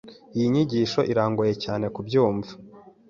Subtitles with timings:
[0.35, 2.51] Iyi nyigisho irangoye cyane kubyumva.